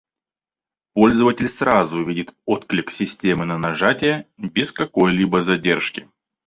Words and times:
Пользователь 0.95 1.47
сразу 1.47 2.03
видит 2.03 2.33
отклик 2.45 2.89
системы 2.89 3.45
на 3.45 3.59
нажатие 3.59 4.27
без 4.37 4.71
какой-либо 4.71 5.41
задержки 5.41 6.09